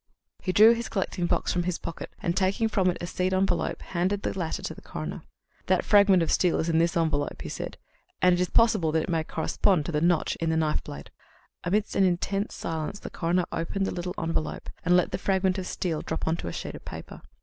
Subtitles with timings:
[0.41, 3.83] He drew his collecting box from his pocket, and taking from it a seed envelope,
[3.83, 5.21] handed the latter to the coroner.
[5.67, 7.77] "That fragment of steel is in this envelope," he said,
[8.19, 11.11] "and it is possible that it may correspond to the notch in the knife blade."
[11.63, 15.67] Amidst an intense silence the coroner opened the little envelope, and let the fragment of
[15.67, 17.21] steel drop on to a sheet of paper.